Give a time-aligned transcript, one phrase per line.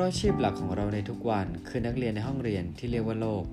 [0.00, 3.44] ราะอาชีพหลักของเราในทุกวันคือนักเรียนในห้องเรียนที่เรียกว่าโลก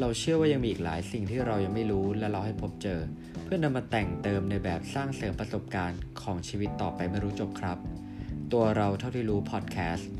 [0.00, 3.00] เราเชื่อว่ายังมีอีกหลายสิ่งที่เรายังไม่รู้และเราให้พบเจอ
[3.44, 7.78] เพื่อนำมาแต่งเติมในแบบสร้างเสริมประสบการณ์ของชีวิตต่อไปไม่รู้จบครับ
[8.52, 10.10] ตัวเราเท่าที่รู้พอดแคสต์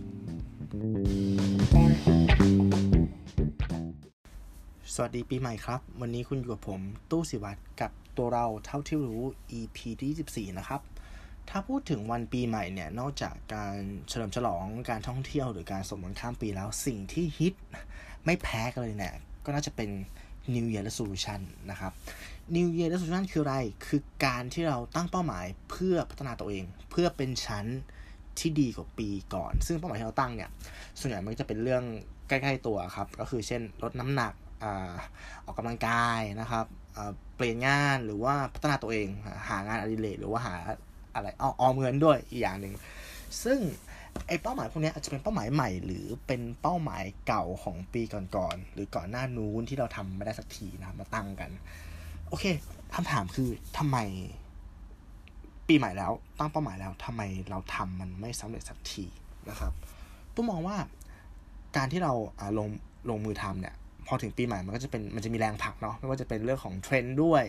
[4.94, 9.22] สวัสดีปีใหม่ครับ วันนี้คุณอยู่กับผม ตู้สิวัตรกับตัวเราเท่าที่รู้
[9.58, 10.81] EP ที่24นะครับ
[11.50, 13.76] ถ้าพูดถึงวันปีใหม่เนี่ย นอกจากการ
[14.08, 17.54] เฉลิมฉลองการท่องเที่ยวหรือการสมมติข้ามปีแล้วสิ่งที่ฮิต
[18.25, 19.90] ไม่แพ้กันเลยเนี่ย ก็น่าจะเป็น
[20.54, 21.40] New Year Resolution
[21.71, 21.93] นะครับ
[22.57, 27.66] New Year Resolution คืออะไร คือการที่เราตั้งเป้าหมายเพื่อพัฒนาตัวเอง เพื่อเป็นชั้น
[28.38, 30.50] ที่ดีกว่าปีก่อน ซึ่งเป้าหมายที่เราตั้งเนี่ย
[30.99, 31.85] ส่วนใหญ่มันจะเป็นเรื่อง
[32.28, 34.33] ใกล้ๆตัวครับ ก็คือเช่นลดน้ำหนัก
[34.64, 34.66] อ
[35.44, 36.66] ออกกำลังกายนะครับ
[37.36, 39.08] เปลี่ยนงานหรือว่าพัฒนาตัวเอง
[39.48, 40.56] หางานอดิเรกหรือว่าหา
[41.14, 42.75] อะไรอออมเงินด้วยอีกอย่างหนึ่ง
[43.45, 43.59] ซึ่ง
[44.27, 48.02] ไอ้เป้าหมายพวกนี้อาจจะเป็นเป้าหมายใหม่ หรือเป็นเป้าหมายเก่าของปี
[48.36, 51.50] ก่อนๆหรือก่อนหน้านู้นที่เราทำไม่ได้สักทีนะครับมาตั้งกัน
[52.28, 52.44] โอเค
[52.94, 53.98] คำถามคือทำไม
[55.69, 59.05] ปีใหม่แล้ว ตั้งเป้าหมายแล้วทำไมเราทำมันไม่สำเร็จสักที
[59.50, 59.72] นะครับ
[60.34, 60.77] ตู้มองว่า
[61.77, 62.12] การที่เรา
[62.58, 62.69] ลง
[63.10, 63.75] ลงมือทำเนี่ย
[64.06, 67.44] พอถึงปีใหม่มันก็จะเป็นมันจะมีแรงผลักเนาะไม่ว่าจะเป็นเรื่องของเทรนด์ด้วย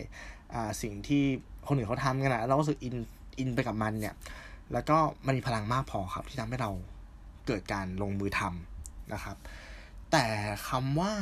[0.54, 1.22] อ่าสิ่งที่
[1.66, 2.96] คนอื่นเขาทำกันนะเราก็รู้สึกอิน
[3.38, 4.14] อินไปกับมันเนี่ย
[4.72, 6.70] แล้วก็มันมีพลังมากพอครับ ที่ทำให้เรา
[7.46, 9.36] เกิดการลงมือทำนะครับ
[10.12, 10.24] แต่
[10.68, 11.12] คำว่า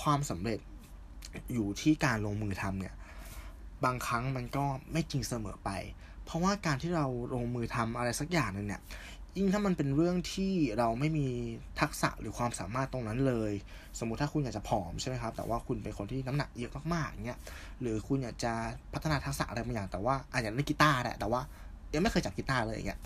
[0.00, 0.60] ความสำเร็จ
[1.52, 2.94] อยู่ที่การลงมือทำเนี่ย
[3.84, 5.70] บางครั้งมันก็ไม่จริงเสมอไป
[6.24, 8.82] เพราะว่าการที่เราลงมือทำอะไรสักอย่างหนึ่งเนี่ย
[9.38, 11.28] ยิ่งถ้ามันเป็นเรื่องที่เราไม่มี
[11.80, 13.52] ทักษะหรือความสามารถตรงนั้นเลย
[13.98, 17.38] สมมุติถ้าคุณอยากจะผอมใช่ไหมครับ แต่ว่าคุณเป็นคนที่น้ำหนักเยอะมากๆเงี้ย
[17.80, 18.52] หรือคุณอยากจะ
[18.92, 21.40] พัฒนาทักษะอะไรบางอย่าง แต่ว่าอาจจะเล่นกีตาร์แหละแต่ว่า
[21.94, 23.00] ยังไม่เคยจับกีตาร์เลยเงี้ย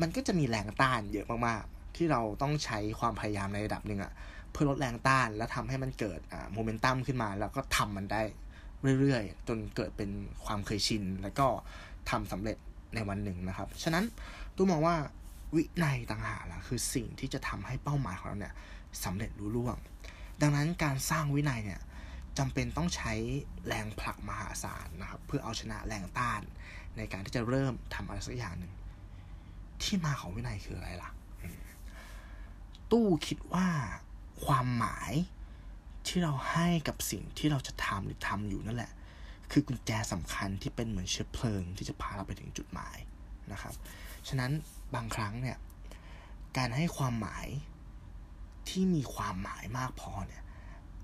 [0.00, 4.12] มันก็จะมีแรงต้านเยอะมากๆ ที่เราต้องใช้ความพยายามในระดับหนึ่งอะ
[4.52, 8.22] เพื่อลดแรงต้านแล้วทำให้มันเกิดอ่าโมเมนตัมขึ้นมา แล้วก็ทำมันได้
[9.00, 10.10] เรื่อยๆ จนเกิดเป็น
[10.44, 11.46] ความเคยชิน แล้วก็
[12.10, 12.56] ทำสำเร็จ
[12.94, 14.04] ในวันหนึ่งนะครับ ฉะนั้น
[14.56, 14.96] ตู้มองว่า
[15.54, 18.54] วินัยต่างหากล่ะคือสิ่งที่จะทำให้เป้าหมายของเราเนี่ย
[19.04, 19.76] สำเร็จรุ่ร่วง
[20.40, 21.80] ดังนั้นการสร้างวินัยเนี่ย
[22.38, 23.12] จำเป็นต้องใช้
[23.66, 26.42] แรงผลักมหาศาลนะครับ เพื่อเอาชนะแรงต้าน
[26.96, 28.72] ในการที่จะเริ่มทำอะไรสักอย่างหนึ่ง
[29.82, 31.10] ที่มาของวินัยคืออะไรล่ะ
[32.90, 33.66] ตู้คิดว่า
[34.44, 35.12] ความหมาย
[36.06, 38.92] ที่เราให้กับสิ่งที่เราจะทำหรือทำอยู่นั่นแหละ
[39.52, 42.96] คือกุญแจสำคัญที่เป็นเหมือนเชื้อเพลิงที่จะพาเราไปถึงจุดหมาย
[43.52, 43.74] นะครับ
[44.28, 44.52] ฉะนั้น
[44.94, 45.58] บางครั้งเนี่ย
[46.56, 47.46] การให้ความหมาย
[48.68, 50.42] ที่มีความหมายมากพอเนี่ย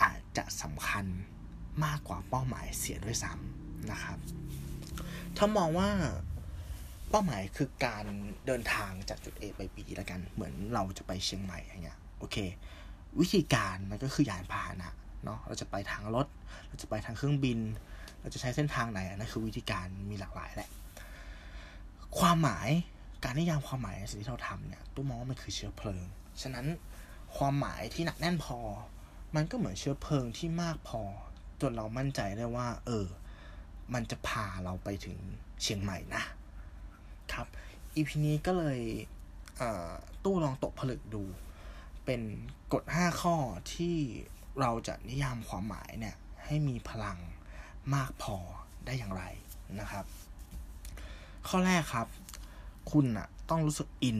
[0.03, 1.07] อาจจะสำคัญ
[1.85, 4.19] มากกว่าเป้าหมายเสียด้วยซ้ำนะครับ
[5.37, 5.89] ถ้ามองว่า
[7.11, 8.05] เป้าหมายคือการ
[8.47, 12.37] เดินทางจากจุด A ไป B แล้วกัน เหมือนเราจะไปเชียงใหม่อย่างเงี้ย โอเค
[13.21, 14.93] วิธีการมันก็คือยานพาหนะ
[15.25, 16.27] เนาะ เราจะไปทางรถ
[16.69, 17.59] เราจะไปทางเครื่องบิน
[18.21, 20.71] เราจะใช้เส้นทางไหนอันั่นคือวิธีการมีหลากหลายแหละ
[22.19, 22.69] ความหมาย
[23.25, 26.05] การนิยามความหมายในสิ่งที่เราทำเนี่ยตู้มองว่ามันคือเชื้อเพลิง
[26.43, 26.67] ฉะนั้น
[27.37, 28.59] ความหมายที่หนักแน่นพอ
[29.35, 31.03] มันก็เหมือนเชื้อเพลิงที่มากพอ
[31.61, 33.07] จนเรามั่นใจได้ว่า เออ
[33.95, 35.19] มันจะพาเราไปถึง
[35.63, 36.23] เชียงใหม่นะ
[37.33, 37.47] ครับ
[37.95, 38.81] อีพีนี้ก็เลย
[40.25, 41.23] ตู้ลองตกผลึกดู
[42.05, 42.21] เป็น
[42.73, 43.37] กฎ 5 ข้อ
[43.75, 43.97] ที่
[44.61, 47.19] เราจะนิยามความหมายเนี่ยให้มีพลัง
[47.95, 48.37] มากพอ
[48.87, 49.25] ได้อย่างไร
[49.81, 50.05] นะครับ
[51.49, 52.09] ข้อแรกครับ
[52.93, 54.19] คุณอะต้องรู้สึกอิน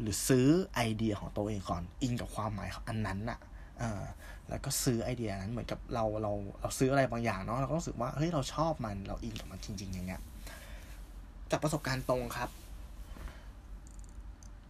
[0.00, 3.38] หรือซื้อไอเดียของตัวเองก่อน อินกับความหมายอันนั้นอะ
[3.80, 3.84] อ
[4.48, 10.22] แล้วก็ซื้อไอเดียนั้นเหมือนกับเราเราเราซื้ออะไรบางอย่างเนาะเราก็รู้สึกว่าเฮ้ยเราชอบมันเราอินกับมันจริง ๆ อย่างเงี้ย
[11.50, 12.50] จากประสบการณ์ตรงครับ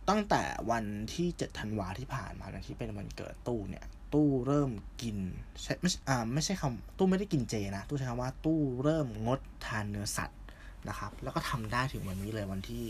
[0.09, 4.71] ตั้งแต่วันที่เจ็ดธันวาที่ผ่านมาที่เป็นวันเกิดตู้เนี่ย ตู้เริ่ม
[5.03, 5.17] กิน
[5.63, 10.41] ใช่ไม่อ่าไม่ใช่คำตู้ไม่ได้กินเจนะตู้ใช้คำว่าตู้เริ่มงดทานเนื้อสัตว์
[10.89, 12.85] นะครับ แล้วก็ทำได้ถึงวันนี้เลยวันที่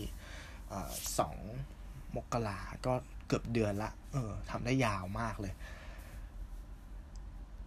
[1.19, 1.35] สอง
[2.15, 2.93] มกราก็
[3.27, 5.53] เกือบเดือนละ เออทำได้ยาวมากเลย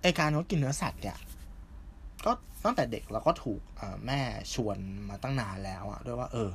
[0.03, 1.17] ไอการงดกินเนื้อสัตว์เนี่ย
[2.25, 2.33] ก็
[2.65, 3.61] ตั้งแต่เด็กเราก็ถูก
[4.07, 4.21] แม่
[4.55, 4.79] ชวน
[5.09, 6.51] มาตั้งนานแล้วอะด้วยว่าเออ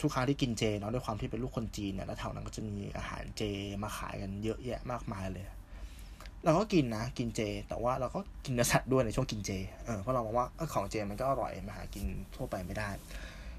[0.00, 3.42] ทุกครั้งที่กินเจเนาะด้วยความที่เป็นลูกคนจีนเนี่ยแล้วแถวนั้นก็จะมีอาหารเจ
[3.82, 5.46] มาขายกันเยอะแยะมากมายเลย
[6.44, 9.50] เราก็กินนะกินเจ แต่ว่าเราก็กินเนื้อสัตว์ด้วยในช่วงกินเจ
[9.84, 12.04] เออเพราะเรามองว่าของเจมันก็อร่อยมาหากิน
[12.36, 12.88] ทั่วไปไม่ได้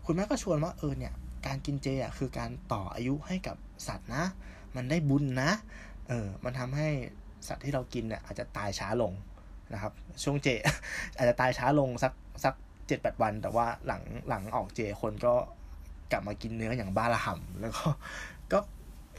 [0.06, 1.13] คุณแม่ก็ชวนว่าเออเนี่ย
[1.45, 3.57] การกินเจอะคือการต่ออายุให้กับ
[3.88, 4.24] สัตว์นะ
[4.75, 5.51] มันได้บุญนะ
[6.07, 6.89] เออมันทำให้
[7.47, 9.13] สัตว์ที่เรากินเนี่ยอาจจะตายช้าลง
[9.74, 9.94] นะครับ
[10.24, 10.47] ช่วงเจ
[11.18, 12.13] อาจจะตายช้าลงสัก
[12.44, 12.53] สัก
[12.88, 15.33] เจ็ดแปดวัน แต่ว่าหลังหลังออกเจคนก็
[16.12, 17.85] กลับมากินเนื้ออย่างบ้าระห่ำแล้วก็
[18.51, 18.59] ก็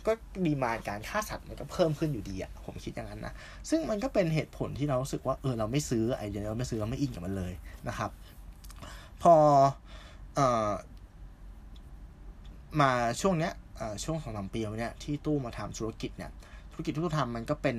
[0.07, 0.13] ก็
[0.47, 3.35] ดีมาการฆ่าสัตว์มันก็เพิ่มขึ้นอยู่ดีอะผมคิดอย่างนั้นนะ
[3.71, 7.53] ซึ่งมันก็เป็นเหตุผลที่เรารู้สึกว่าเออเราไม่ซื้อไอเดียเราไม่ซื้อเราไม่อินกับมันเลย
[7.89, 8.11] นะครับ
[9.23, 9.35] พอ
[10.35, 10.71] เอ่อ
[12.81, 12.91] มา
[13.21, 13.53] ช่วงเนี้ย
[14.05, 16.31] ช่วงสองสามปีเนี้ยที่ตู้มาทำธุรกิจเนี่ย
[16.73, 17.77] ธุรกิจที่ตู้ทำมันก็เป็น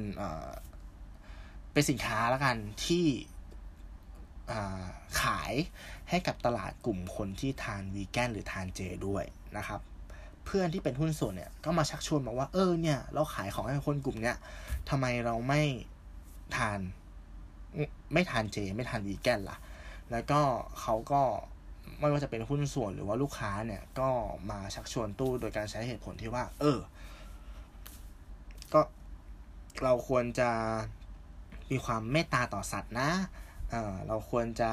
[1.73, 2.55] เป็นสินค้าแล้วกัน
[2.85, 3.05] ที่
[5.21, 5.53] ขาย
[6.09, 9.23] ให้กับตลาดกลุ่มคนที่ทานวีแกนหรือทานเจด้วย
[9.57, 9.79] นะครับ
[10.45, 14.37] เพื่อนที่เป็นหุ้นส่วนเนี่ยก็มาชักชวนบอกว่าเออเนี่ยเราขายของให้คนกลุ่มเนี้ย
[14.89, 15.61] ทำไมเราไม่
[16.55, 16.79] ทาน
[18.13, 19.57] ไม่ทานเจ ไม่ทานวีแกนล่ะ
[20.11, 20.41] แล้วก็
[20.81, 21.21] เขาก็
[21.99, 24.09] ไม่ว่าจะเป็นหุ้นส่วนหรือว่าลูกค้าเนี่ย ก็
[24.49, 26.79] มาชักชวนตู้โดยการใช้เหตุผลที่ว่า เออ
[28.73, 28.81] ก็
[29.83, 30.49] เราควรจะ
[31.71, 33.09] มีความเมตตาต่อสัตว์นะ
[33.71, 34.71] เออเราควรจะ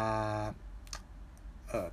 [1.69, 1.89] เออ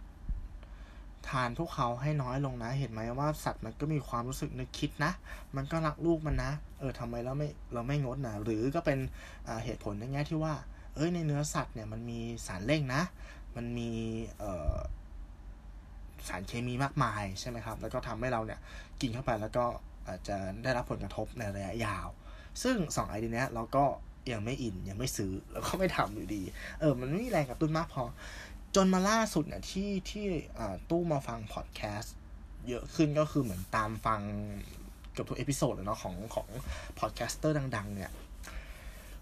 [1.30, 5.12] ทานพวกเขาให้น้อยลงนะ เห็นไหมว่าสัตว์มันก็มีความรู้สึกนึกคิดนะ
[5.56, 9.00] มันก็รักลูกมันนะ เออทำไมเราไม่เราไม่งดนะ หรือก็เป็น
[9.64, 10.54] เหตุผลในแง่ที่ว่า
[10.96, 13.02] เอ้ยในเนื้อสัตว์เนี่ยมันมีสารเร่งนะ
[13.56, 13.90] มันมี
[14.40, 18.60] สารเคมีมากมายใช่ไหมครับ แล้วก็ทำให้เราเนี่ย
[19.02, 19.66] กินเข้าไปแล้วก็
[20.08, 22.08] อาจจะได้รับผลกระทบในระยะยาว
[22.64, 23.86] ซึ่ง2ไอเดียนี้เราก็
[24.32, 26.42] ยังไม่อินยังไม่ซื้อแล้วก็ไม่ทำอยู่ดี
[26.80, 28.04] เออ มันไม่มีแรงกระตุ้นมากพอ
[28.76, 30.26] จนมาล่าสุดเนี่ยที่ที่
[30.90, 32.16] ตู้มาฟังพอดแคสต์
[32.68, 34.22] เยอะขึ้นก็คือเหมือนตามฟัง
[35.12, 36.48] เกือบทุก episode เลยเนาะของของ
[37.00, 38.12] podcaster ดัง ๆ เนี่ย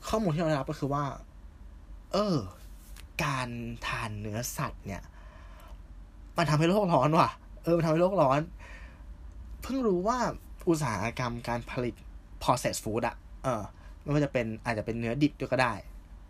[0.07, 1.03] ข้อมูลที่เราได้รับก็คือว่า
[2.13, 2.35] เออ
[3.23, 3.49] การ
[3.87, 5.03] ทานเนื้อสัตว์เนี่ย
[6.37, 7.29] มันทำให้โลกร้อนว่ะ
[7.63, 8.39] เออ มันทำให้โลกร้อน
[9.61, 10.17] เพิ่งรู้ว่า
[10.69, 11.95] อุตสาหกรรมการผลิต
[12.43, 13.61] processed food อะเออ
[14.01, 15.73] ไม่ว่าจะเป็นอาจจะเป็นเนื้อดิบด้วยก็ได้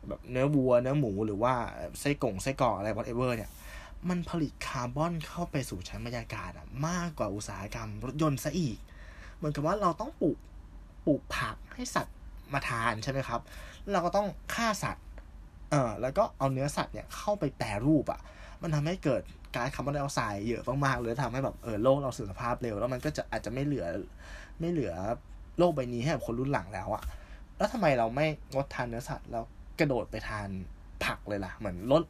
[0.07, 1.53] แบบเนื้อวัวเนื้อหมูหรือว่า
[1.99, 3.51] ไส้กงไส้กรอกอะไร whatever เนี่ย
[4.09, 8.77] มันผลิตคาร์บอนเข้าไปสู่ชั้นบรรยากาศอะมากกว่าอุตสาหกรรมรถยนต์ซะอีก
[9.35, 10.37] เหมือนกับว่าเราต้องปลูก
[11.05, 12.15] ปลูกผักให้สัตว์
[12.53, 13.41] มาทานใช่ไหมครับ
[13.91, 15.05] เราก็ต้องฆ่าสัตว์
[15.71, 18.19] เออแล้วก็เอาเนื้อสัตว์เนี่ยเข้าไปแปรรูปอะ่ะ
[18.61, 19.21] มันทำให้เกิด
[19.55, 23.85] ก๊าซคาร์บอนไดออกไซด์เยอะมากๆเลยทำให้แบบเออโลกเราเสื่อมสภาพเร็ว แล้วมันก็จะอาจจะไม่เหลือ
[24.59, 24.93] ไม่เหลือ
[25.57, 27.03] โลกใบนี้ให้กับคนรุ่นหลังแล้วอะ
[27.57, 29.43] แล้วทำไมเราไม่งดทานเนื้อสัตว์แล้ว
[29.79, 30.49] กระโดดไปทาน
[31.03, 32.03] ผักเลยล่ะ เหมือนลด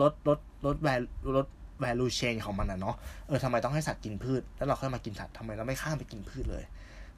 [0.00, 0.88] ลดลดลดแว
[1.36, 1.46] ลด
[1.82, 2.96] value chain ของมันนะเนาะ
[3.26, 6.64] เออทำไมต้องให้สัตว์กินพืช แล้วเราค่อยมากินสัตว์ทำไมเราไม่ข้ามไปกินพืชเลย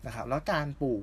[0.07, 1.03] นะครับ แล้วการปลูก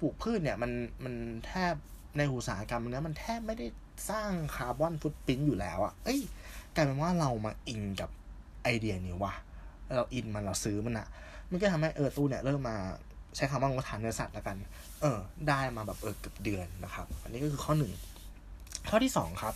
[0.00, 0.70] ปลูกพืชเนี่ยมัน
[1.04, 1.14] มัน
[1.46, 1.74] แทบ
[2.16, 3.66] ในอุตสาหกรรมเนี้ยมันแทบไม่ได้
[4.10, 6.20] สร้างคาร์บอนฟุตปิ้นอยู่แล้วอะเอ้ย
[6.74, 8.10] กลายเป็นว่าเรามาอินกับ
[8.62, 9.34] ไอเดียนี้ว่ะ
[9.96, 11.06] เราอินมันเราซื้อมันอะ
[11.50, 12.76] มันก็ทำให้เออตู้เนี่ยเริ่มมา
[13.36, 14.56] ใช้คำว่างดทานเนื้อสัตว์ล้วกัน
[15.02, 17.92] เออ ได้มาแบบเออเกือบเดือนนะครับ อันนี้ก็คือข้อหนึ่ง
[18.88, 19.54] ข้อที่สองครับ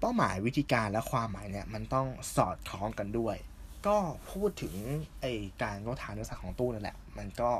[0.00, 3.36] เป้าหมายวิธีการและความหมายเนี่ยมันต้องสอดคล้องกันด้วย
[3.86, 3.96] ก็
[4.30, 4.74] พูดถึง
[5.20, 5.26] ไอ
[5.62, 7.50] การงดทานเนื้อสัตว์ของตู้นั่นแหละ มันก็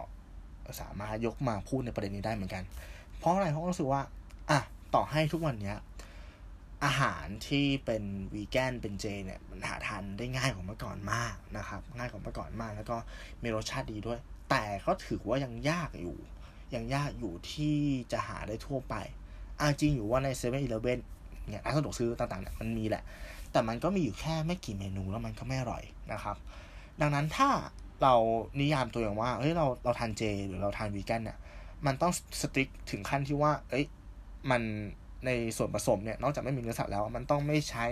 [0.81, 2.63] สามารถยกมาพูดในประเด็นนี้ได้เหมือนกัน
[3.19, 4.03] เพราะอะไรเพราะรู้สึกว่า
[4.51, 4.61] อะ
[4.95, 5.77] ต่อให้ทุกวันเนี้ย
[6.85, 8.03] อาหารที่เป็น
[8.35, 12.97] วีแกนเป็นเจเนี่ยมันหาทานได้ง่ายกว่าเมื่อก่อนมากนะครับ ง่ายกว่าเมื่อก่อนมาก แล้วก็
[13.43, 14.19] มีรสชาติดีด้วย
[14.51, 16.17] แต่ก็ถือว่ายังยากอยู่
[16.75, 17.77] ยังยากอยู่ที่
[18.13, 18.95] จะหาได้ทั่วไป
[19.61, 20.99] อาจริงอยู่ว่าในเซเว่นอีเลฟเว่น
[21.49, 23.03] เนี่ยร้านสะดวกซื้อต่างๆเนี่ยมันมีแหละ
[23.53, 26.37] แต่มันก็มีอยู่แค่ไม่กี่เมนูแล้วมันก็ไม่อร่อยนะครับ
[27.01, 27.49] ดังนั้นถ้า
[28.03, 28.15] เรา
[28.61, 31.39] นิยามตัวอย่างว่าเฮ้ยเราเราทานเจ หรือเราทานวีแกนเนี่ย
[31.87, 33.85] มันต้องสติ๊กถึงขั้นที่ว่า เอ้ย
[34.51, 34.63] มัน
[35.27, 37.87] ในส่วนผสมเนี่ยนอกจากไม่มีเนื้อสัตว์แล้ว มันต้องไม่ใช้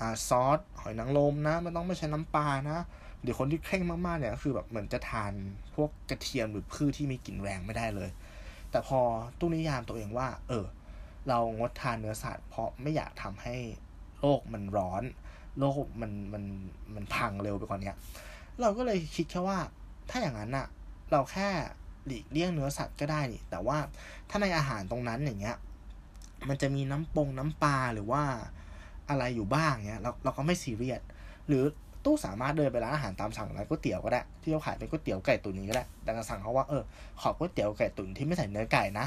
[0.00, 2.78] อ่าซอสหอยนางรมนะ มันต้องไม่ใช้น้ำปลานะ
[3.22, 5.32] หรือคนที่เคร่งมากๆเนี่ยก็คือแบบเหมือนจะทาน
[5.74, 8.10] พวกกระเทียมหรือพืชที่มีกลิ่นแรงไม่ได้เลย
[8.70, 9.00] แต่พอ
[9.38, 10.64] ตู้นิยามตัวเองว่า เออ
[11.28, 13.56] เรางดทานเนื้อสัตว์เพราะไม่อยากทำให้
[14.20, 15.02] โลกมันร้อน
[15.58, 16.44] โลกมันมัน
[16.94, 17.92] มันพังเร็วไปกว่านี้
[18.60, 19.58] เราก็เลยคิดแค่ว่า
[20.10, 20.66] ถ้าอย่างนั้นอะ
[21.12, 21.48] เราแค่
[22.06, 23.78] หลีกเลี่ยงเนื้อสัตว์ก็ได้นี่ แต่ว่า
[24.30, 25.56] ถ้าในอาหารตรงนั้นอย่างเงี้ย
[26.48, 28.22] มันจะมีน้ำปงน้ำปลาหรือว่า
[29.08, 31.00] อะไรอยู่บ้างเงี้ยเราเราก็ไม่ซีเรียส
[31.48, 31.64] หรือ
[32.04, 36.82] ตู้สามารถเดินไปร้านอาหารตามสั่งร้านก๋วยเตี๋ยวก็ได้ที่เขาขายเป็นก๋วยเตี๋ยวไก่ตุ๋นนี้ก็ได้ดังนั้นสั่งเขาว่าเออ
[37.20, 39.06] ขอก๋วยเตี๋ยวไก่ตุ๋นที่ไม่ใส่เนื้อไก่นะ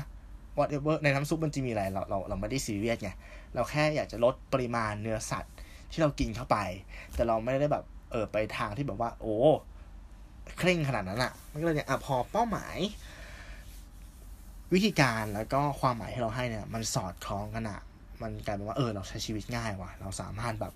[0.60, 3.12] whatever ในน้ำซุปมันจะมีอะไรเราเราเราไม่ได้ซีเรียสไง
[3.56, 5.54] เราแค่อยากจะลดปริมาณเนื้อสัตว์
[5.92, 6.58] ที่เรากินเข้าไป
[7.14, 9.38] แต่เราไม่ได้แบบเออไปทางที่แบบว่า โอ้
[10.58, 12.78] เคร่งขนาดนั้นอะ่ะมันก็เลยเนี่ยอะพอเป้าหมาย
[14.74, 17.80] วิธีการแล้วก็ความหมายที่เราให้เนี่ย มันสอดคล้องกันอะ
[18.22, 20.74] มันกลายเป็นว่าเออเราใช้ชีวิตง่ายว่ะ เราสามารถแบบ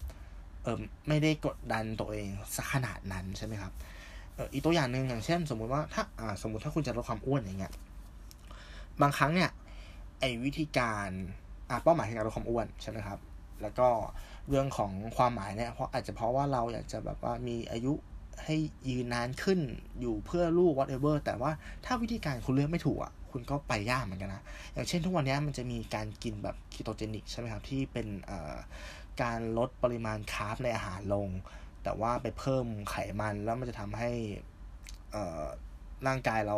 [0.63, 3.73] เออไม่ได้กดดันตัวเองสักขนาดนั้นใช่ไหมครับ
[4.35, 7.73] เอออีกตัวอย่างหนึ่งอย่างเช่น สมมุติว่าถ้าอ่าสมมติถ้าคุณจะลดความอ้วนอย่างเงี้ย
[9.01, 9.49] บางครั้งเนี่ย
[10.23, 11.09] ไอ้วิธีการ
[11.69, 13.19] อ่าเป้าหมายในการลดความอ้วนใช่ไหมครับ
[13.61, 13.89] แล้วก็
[14.49, 17.93] เรื่องของความหมายเนี่ยเพราะอาจจะเพราะว่าเราอยากจะแบบว่ามีอายุ
[18.43, 18.55] ให้
[18.89, 19.59] ยืนนานขึ้น
[19.99, 21.51] อยู่เพื่อลูก whatever แต่ว่า
[21.85, 28.07] ถ้าวิธีการคุณเลือกไม่ถูกอะคุณก็ไปยากเหมือนกันนะ อย่างเช่นทุกวันนี้มันจะมีการกินแบบ ketogenic ใช่ไหมครับ ที่เป็น
[29.21, 31.29] การลดปริมาณ carb ในอาหารลง
[31.83, 34.11] แต่ว่าไปเพิ่มไขมันแล้วมันจะทำให้
[36.07, 36.57] ร่างกายเรา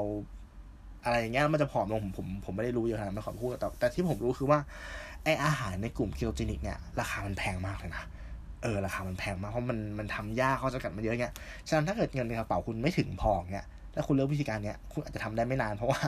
[1.06, 4.60] อะไรอย่างเงี้ยมันจะผอมลงผมผมผมไม่ได้รู้เยอะขนาดนั้นไม่ขอพูดแต่แต่ที่ผมรู้คือว่า
[5.24, 8.04] ไอ้อาหารในกลุ่ม ketogenic เนี่ยราคามันแพงมากเลยนะ
[8.64, 11.34] เออราคามันแพงมากเพราะมันมันทำยากข้อจำกัดมันเยอะเงี้ย
[11.68, 16.00] ฉะนั้นถ้าเกิดเงินในกระเป๋าคุณไม่ถึงพอเงี้ยถ้าคุณเลือกวิธีการเนี้ยคุณอาจจะทำได้ไม่นาน เพราะว่า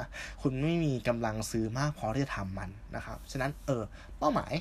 [0.42, 3.84] คุณไม่มีกำลังซื้อมากพอที่จะทำมันนะครับฉะนั้นเออ
[4.20, 4.54] เป้าหมาย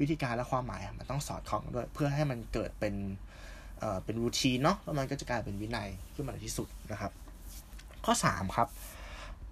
[0.00, 2.94] วิธีการและความหมายมันต้องสอดคล้องด้วย เพื่อให้มันเกิดเป็น
[3.78, 7.12] เอ่อเป็นรูทีนเนาะแล้วมันก็จะกลายเป็นวินัยขึ้นมาในที่สุดนะครับ
[8.04, 8.68] ข้อสามครับ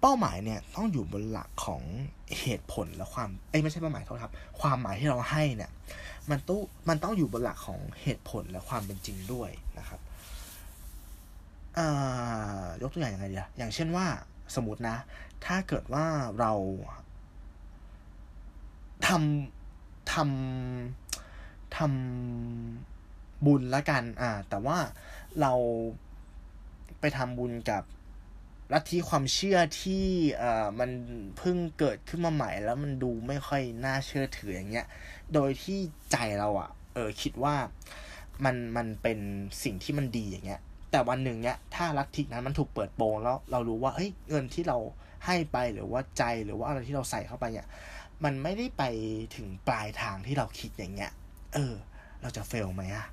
[0.01, 1.81] เป้าหมายเนี่ยต้องอยู่บนหลักของ
[2.39, 5.71] เหตุผลและความเอ้ไม่ใช่เป้าหมายโทษครับ ความหมายที่เราให้เนี่ย
[6.29, 9.99] มันต้องมันต้องอยู่บนหลักของเหตุผลและความเป็นจริงด้วยนะครับ
[12.81, 14.05] ยกตัวอย่างยังไงดีอย่างเช่นว่า
[14.55, 14.97] สมมตินะ
[15.45, 16.05] ถ้าเกิดว่า
[16.39, 16.53] เรา
[19.07, 24.77] ทำทำทำบุญละกัน อ่า แต่ว่า
[25.41, 25.53] เรา
[26.99, 27.83] ไปทำบุญกับ
[28.73, 30.03] ลัทธิความเชื่อที่
[30.37, 30.91] เอ่อมัน
[31.37, 34.87] เพิ่งเกิดขึ้นมาใหม่แล้วมันดูไม่ค่อยน่าเชื่อถืออย่างเงี้ย
[35.33, 35.79] โดยที่
[36.11, 37.55] ใจเราอะ่ะเออคิดว่า
[38.45, 39.19] มันมันเป็น
[39.63, 40.61] สิ่งที่มันดีอย่างเงี้ย
[40.91, 44.77] แต่วันหนึ่งเนี้ยถ้าลัทธินั้นมันถูกเปิดโปงแล้วเรารู้ว่าเฮ้ยเงินที่เรา
[45.25, 47.67] ให้ไปหรือว่าใจหรือว่าอะไรที่เราใส่เข้าไปเนี่ย
[48.23, 48.83] มันไม่ได้ไป
[49.35, 51.11] ถึงปลายทางที่เราคิดอย่างเงี้ย
[51.53, 51.73] เออ
[52.21, 53.07] เราจะเฟลไหมอะ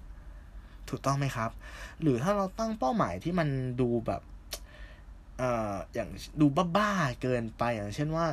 [0.89, 1.51] ถูกต้องไหมครับ
[2.03, 3.49] หรือถ้าเราตั้งเป้าหมายที่มัน
[3.81, 4.23] ดูแบบ
[5.39, 8.27] เอ่ออย่างดูบ้าๆเกินไปอย่างเช่นว่า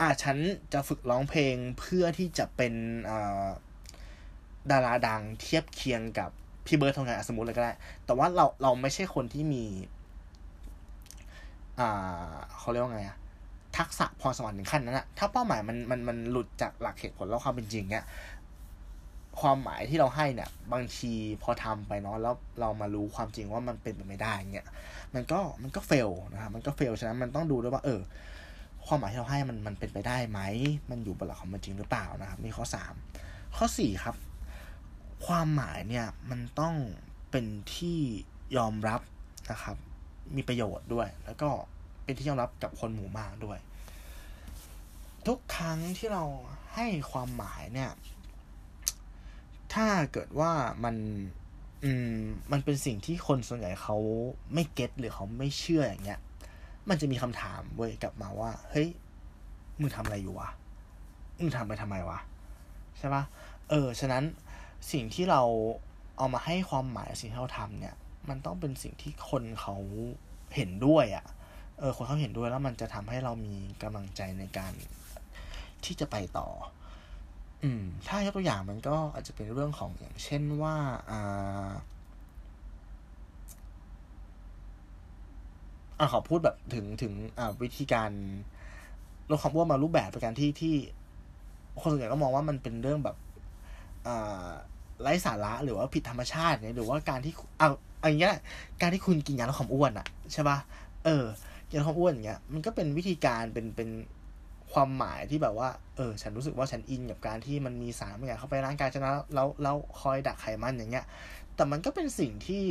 [0.00, 0.36] อ่าฉัน
[0.72, 2.74] จะฝึกร้องเพลงเพื่อที่จะเป็น
[3.10, 3.48] อ่า
[4.70, 6.30] ดาราดังเทียบเคียงกับ
[6.66, 7.72] พี่เบิร์ดทองงานสมมติเลยก็ได้
[8.04, 9.64] แต่ว่าเราเราไม่ใช่คนที่มี
[11.80, 13.18] อ่าเขาเรียกว่าไงอะ
[13.78, 18.04] ทักษะพรสวรรค์ถึงขั้นนั้นอะถ้าเป้าหมายมันมันมันหลุดจากหลักเหตุผลแล้วความเป็นจริงเนี้ย
[19.40, 21.12] ความหมายที่เราให้เนี่ย บางที
[21.42, 24.68] พอทำไปเนาะแล้วเรามารู้ความจริงว่ามันเป็นไปไม่ได้เงี้ย
[25.14, 28.00] มันก็มันก็เฟลนะครับมันก็เฟลฉะนั้นมันต้องดูด้วยว่า เออ
[28.86, 30.40] ความหมายที่เราให้มันมันเป็นไปได้ไหม
[30.90, 32.94] มันอยู่บนหลักของมันจริงหรือเปล่านะครับนี่ข้อสาม
[33.56, 34.16] ข้อสี่ครับ
[35.26, 36.74] ความหมายเนี่ยมันต้อง
[37.30, 37.98] เป็นที่
[38.56, 39.00] ยอมรับ
[39.50, 39.76] นะครับ
[40.36, 41.48] มีประโยชน์ด้วย แล้วก็
[42.04, 43.58] เป็นที่ยอมรับกับคนหมู่มากด้วย
[45.26, 46.24] ทุกครั้งที่เรา
[46.74, 47.90] ให้ความหมายเนี่ย
[49.74, 50.52] ถ้าเกิดว่า
[50.84, 50.96] มัน
[51.84, 52.16] อืม
[52.52, 53.96] มันเป็นสิ่งที่คนส่วนใหญ่เขา
[54.54, 56.20] ไม่เก็ตหรือเขาไม่เชื่ออย่างเงี้ย
[56.88, 58.88] มันจะมีคำถามเว้ยกลับมาว่า เฮ้ย
[59.80, 60.48] มึงทำอะไรอยู่วะ
[61.38, 62.18] มึงทำไปทำไมวะ
[62.98, 63.22] ใช่ปะ
[63.70, 64.24] เออฉะนั้น
[64.92, 65.42] สิ่งที่เรา
[66.18, 67.94] เอามาให้ความหมายสิ่งที่เราทำเนี่ย
[68.28, 69.76] มันต้องเป็นสิ่งที่คนเขา
[70.54, 71.26] เห็นด้วยอะ่ะ
[71.78, 74.72] เออคนเขาเห็นด้วยแล้วมันจะทำให้เรามีกำลังใจในการ
[75.84, 76.48] ที่จะไปต่อ
[77.62, 80.74] อืม ถ้ายกตัวอย่างมันก็อาจจะเป็นเรื่องของอย่างเช่นว่า
[81.10, 81.70] อ่า
[85.98, 88.10] อ่าขอพูดแบบถึงถึงอ่าวิธีการ
[89.30, 90.74] ลดความอ้วนมารูปแบบเป็นการที่ที่
[91.80, 93.16] คนส่วนใหญ่ก็มองว่ามันเป็นเรื่องแบบ
[94.06, 94.48] อ่า
[95.00, 97.68] ไร้สาระหรือว่าผิดธรรมชาติเนี่ยหรือว่าการที่เอา
[98.08, 98.34] อย่างเงี้ย
[98.80, 100.58] การที่คุณกินยาลดความอ้วนอะใช่ปะ
[101.04, 101.24] เออ
[101.68, 103.88] กินลดความอ้วนอย่างเงี้ยมันก็เป็นวิธีการเป็นเป็น
[104.72, 111.06] ความหมายที่แบบว่า เออ ฉันรู้สึกว่าฉันอินกับการที่มันมีสารบางอย่างเข้าไปร่างกายฉันแล้วแล้วแล้วคอยดักไขมันอย่างเงี้ย
[111.56, 112.62] แต่มันก็เป็นสิ่งที่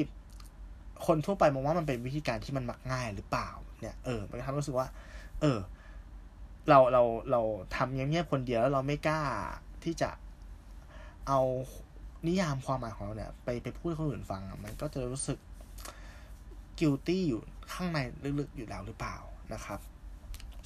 [1.05, 3.50] คนทั่วไปมองว่ามันเป็นวิธีการที่มันมักง่ายหรือเปล่า
[3.81, 4.88] เนี่ย เออ มันทำรู้สึกว่า
[5.41, 5.60] เออ
[6.70, 7.41] เราเราเรา
[7.75, 9.22] ทำเงียบๆคนเดียวแล้วเราไม่กล้า
[9.84, 10.10] ที่จะ
[11.27, 11.39] เอา
[12.27, 15.39] นิยามความหมายของเราเนี่ย ไปไปพูดให้คนอื่นฟัง มันก็จะรู้สึก
[16.79, 17.41] guilty อยู่
[17.74, 18.00] ข้างใน
[18.39, 19.17] ลึกๆอยู่แล้วหรือเปล่า
[19.53, 19.79] นะครับ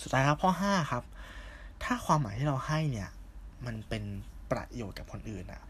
[0.08, 1.04] สุดท้ายครับข้อห้าครับ
[1.84, 3.10] ถ้าความหมายที่เราให้เนี่ย
[3.66, 4.04] มันเป็น
[4.52, 5.62] ประโยชน์กับคนอื่นอะ่ะ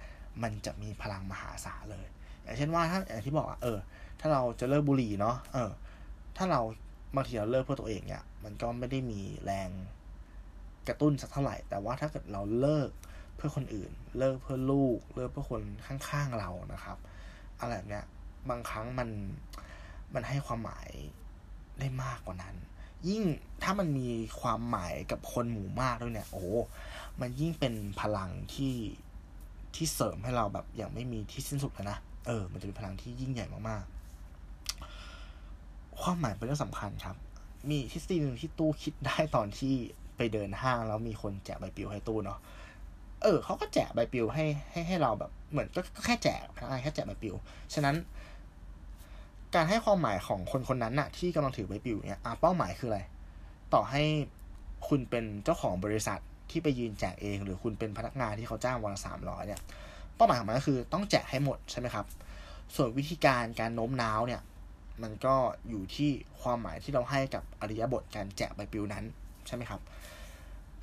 [0.44, 2.08] มันจะมีพลังมหาศาลเลย
[2.44, 3.78] อย่างเช่นว่าถ้าอย่างที่บอกอะเออ
[4.20, 5.72] ถ้าเราจะเลิกบุหรี่เนาะเออ
[6.38, 6.62] ถ้าเรา
[7.16, 9.70] บางทีเราเลิกเพื่อตัวเองเนี่ย มันก็ไม่ได้มีแรง
[10.88, 12.90] กระตุ้นสักเท่าไหร่ แต่ว่าถ้าเกิดเราเลิก
[13.36, 16.98] เพื่อคนอื่น เลิกเพื่อลูก เลิกเพื่อคนข้างๆเรานะครับ
[17.60, 18.06] อะไรแบบเนี้ย
[18.50, 19.10] บางครั้งมัน
[20.14, 20.90] มันให้ความหมาย
[21.80, 22.56] ได้มากกว่านั้น
[23.10, 23.24] ยิ่ง
[23.64, 24.08] ถ้ามันมี
[24.40, 26.46] ความหมายกับคนหมู่มากด้วยเนี่ย โอ้
[27.22, 28.76] มันยิ่งเป็นพลังที่
[29.76, 31.98] ที่เสริมให้เราแบบอย่างไม่มีที่สิ้นสุดเลยนะ
[32.28, 37.16] เออ มันจะเป็นพลังที่ยิ่งใหญ่มากๆ ความหมายเป็นเรื่องสำคัญครับ
[37.70, 39.74] มีทฤษฎีหนึ่งที่ตู้คิดได้ตอนที่
[40.18, 42.40] ไปเดินห้างแล้วมีคนแจกใบปลิวให้ตู้เนาะ
[43.24, 46.44] เออ เขาก็แจกใบปลิวให้ให้ให้เราแบบเหมือนก็แค่แจก
[46.84, 47.36] แค่แจกใบปลิว
[47.74, 47.96] ฉะนั้น
[49.56, 53.02] การให้ความหมายของคนคนนั้นน่ะ ที่กำลังถือใบปลิวเนี่ยอะเป้าหมายคืออะไร
[53.74, 54.04] ต่อให้
[54.88, 56.20] คุณเป็นเจ้าของบริษัท
[56.52, 59.62] ที่ไปยืนแจกเอง หรือคุณเป็นพนักงานที่เขาจ้างวันละสามร้อยเนี่ย
[60.16, 62.06] เป้าหมายของมันก็คือต้องแจกให้หมดใช่ไหมครับ
[62.76, 64.42] ส่วนวิธีการการโน้มน้าวเนี่ย
[65.04, 65.36] มันก็
[65.70, 66.10] อยู่ที่
[66.42, 69.04] ความหมายที่เราให้กับอริยบทการแจกใบปลิวนั้น
[69.48, 69.82] ใช่ไหมครับ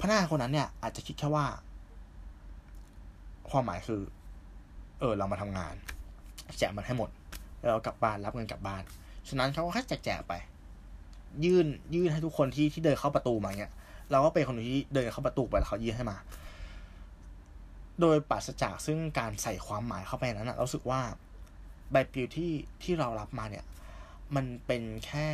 [0.00, 1.46] พนักงานคนนั้นเนี่ยอาจจะคิดแค่ว่า
[3.50, 4.00] ความหมายคือ
[5.00, 5.74] เออเรามาทำงาน
[6.58, 7.10] แจกมันให้หมด
[7.68, 8.82] เรากลับบ้านรับเงินกลับบ้าน
[9.28, 10.32] ฉะนั้นเขาก็แค่แจกไป
[11.44, 13.72] ยื่นยื่นให้ทุกคนที่ที่เดินเข้าประตูมาเนี่ย
[14.10, 16.16] เราก็เป็นคนที่เดินเข้าประตูไปแล้วเขายื่นให้มา
[18.00, 21.00] โดยปราศจากซึ่งการใส่ความหมายเข้าไปนั้นนะเราสึกว่า
[21.90, 22.52] ใบปลิวที่
[22.82, 23.64] ที่เรารับมาเนี่ย
[24.34, 25.28] มันเป็นแค่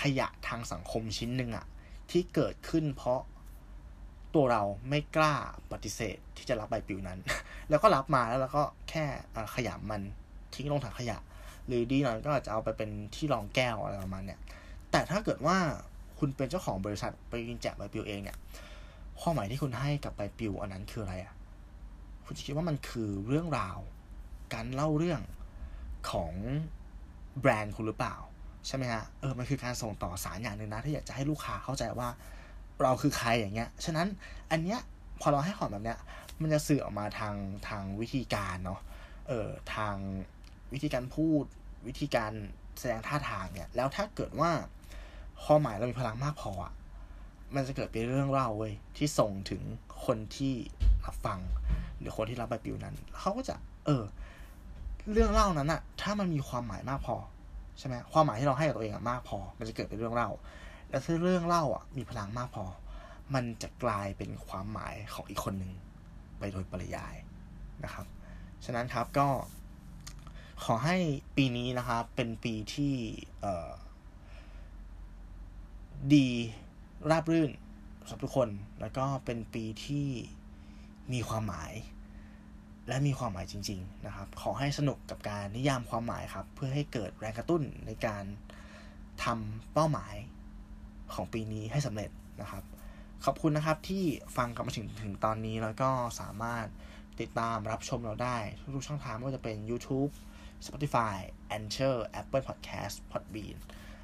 [0.00, 1.66] ขยะทางสังคมชิ้นหนึ่งอะ
[2.10, 3.20] ที่เกิดขึ้นเพราะ
[4.34, 5.34] ตัวเราไม่กล้า
[5.72, 7.18] ปฏิเสธที่จะรับใบปลิวนั้น
[7.70, 9.04] แล้วก็รับมาแล้วเราก็แค่
[9.54, 10.02] ขยำมัน
[10.54, 11.18] ทิ้งลงถังขยะ
[11.66, 14.40] หรือดีหน่อยก็อาจจะเอาไปเป็นที่รองแก้วอะไรประมาณเนี้ย
[14.90, 15.56] แต่ถ้าเกิดว่า
[16.18, 18.36] คุณเป็นเจ้าของบริษัทไปยินแจกใบปลิวเองเนี่ย
[19.20, 21.34] ความหมายที่คุณให้กับใบปลิวอันนั้นคืออะไรอะ
[22.24, 23.78] คุณจะคิดว่ามันคือเรื่องราว
[24.54, 25.20] การเล่าเรื่อง
[26.10, 26.32] ของ
[27.40, 28.16] แบรนด์คุณหรือเปล่า
[28.66, 32.08] ใช่ไหมฮะเออมันคือการส่งต่อสารอย่างหนึ่งนะ ที่อยากจะให้ลูกค้าเข้าใจว่า
[32.82, 34.06] เราคือใครอย่างเงี้ย ฉะนั้น
[34.50, 34.80] อันเนี้ย
[35.20, 35.98] พอเราให้ของแบบเนี้ย
[36.40, 37.34] มันจะสื่อออกมาทาง
[37.68, 38.80] ทางวิธีการเนาะ
[39.28, 39.94] เออทาง
[40.72, 41.44] วิธีการพูด
[41.86, 42.32] วิธีการ
[42.78, 44.50] แสดงท่าทางเนี่ย แล้วถ้าเกิดว่า
[45.44, 46.72] ความหมายเรามีพลังมากพออะ
[47.54, 49.62] มันจะเกิดเป็นเรื่องเล่าเว้ยที่ส่งถึง
[50.06, 50.54] คนที่
[51.06, 51.40] รับฟัง
[51.98, 53.54] หรือคนที่รับใบปลิวนั้นเขาก็จะ
[53.86, 54.04] เออ
[55.12, 57.16] เรื่องเล่านั้นอะถ้ามันมีความหมายมากพอ
[57.78, 60.30] ใช่ไหมความหมายที่เราให้กับตัวเองอะมากพอ มันจะเกิดเป็นเรื่องเล่า
[60.88, 62.64] แล้วถ้าเรื่องเล่าอะมีพลังมากพอ
[63.34, 65.72] มันจะกลายเป็นความหมายของอีกคนหนึ่ง
[66.38, 67.14] ไปโดยปริยาย
[67.84, 68.06] นะครับ
[68.64, 69.26] ฉะนั้นครับก็
[70.64, 70.96] ขอให้
[71.36, 72.94] ปีนี้นะครับ เป็นปีที่
[76.14, 76.28] ดี
[77.10, 77.50] ราบรื่น
[78.08, 78.48] สำหรับทุกคน
[78.80, 80.06] แล้วก็เป็นปีที่
[81.12, 81.72] มีความหมาย
[82.88, 88.24] และมีความหมายจริง ๆ นะครับ ขอให้สนุกกับการนิยามความหมายครับ เพื่อให้เกิดแรงกระตุ้นในการ
[89.24, 90.14] ทำเป้าหมาย
[91.14, 92.64] ของปีนี้ให้สำเร็จนะครับ
[93.24, 94.04] ขอบคุณนะครับที่
[94.36, 95.90] ฟังกันมาถึงถึงตอนนี้แล้วก็
[96.20, 96.66] สามารถ
[97.20, 98.36] ติดตามรับชมเราได้
[98.74, 100.10] ทุกช่องทางไม่ว่าจะเป็น YouTube
[100.66, 101.16] Spotify
[101.56, 103.56] Anchor Apple Podcast Podbean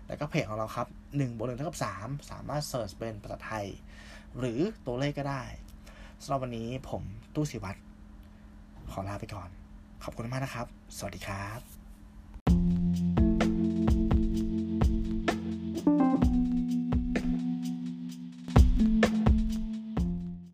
[0.09, 3.67] แล้วก็เพจของเราครับ1บวก1เท่ากับ 3 สามารถเสิร์ชเป็นภาษาไทย
[4.39, 5.45] หรือตัวเลขก็ได้
[6.23, 7.03] สำหรับวันนี้ผม
[7.35, 7.79] ตู้สิวัตร
[8.91, 9.49] ขอลาไปก่อน
[10.05, 11.82] ขอบคุณมากนะครับ สวัสดีครับ